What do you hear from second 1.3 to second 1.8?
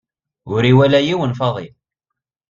Faḍil.